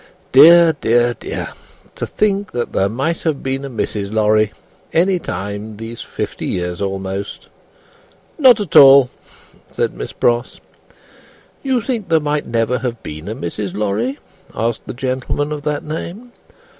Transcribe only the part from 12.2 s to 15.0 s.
might have been a Mrs. Lorry?" asked the